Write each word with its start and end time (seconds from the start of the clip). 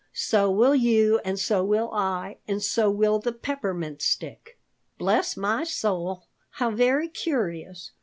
So 0.13 0.49
will 0.49 0.73
you 0.73 1.19
and 1.23 1.39
so 1.39 1.63
will 1.63 1.91
I 1.93 2.37
and 2.47 2.63
so 2.63 2.89
will 2.89 3.19
the 3.19 3.31
Peppermint 3.31 4.01
Stick." 4.01 4.57
"Bless 4.97 5.37
my 5.37 5.63
soul, 5.63 6.23
how 6.53 6.71
very 6.71 7.07
curious! 7.07 7.91